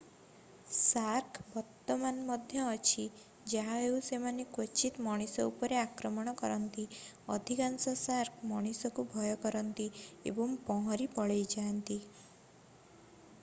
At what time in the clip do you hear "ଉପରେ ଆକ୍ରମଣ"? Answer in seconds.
5.51-6.33